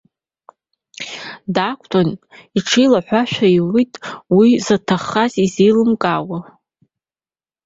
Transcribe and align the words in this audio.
Даақәтәан, 1.55 2.09
иҽааилаиҳәашәа 2.57 3.47
иуит 3.57 3.93
уи 4.37 4.49
заҭаххаз 4.65 5.33
изеилымкаауа. 5.45 6.39